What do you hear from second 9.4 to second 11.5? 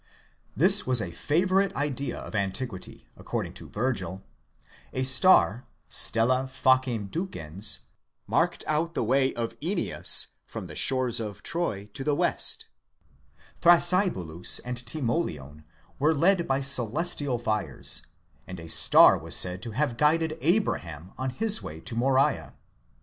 Aineas from the shores of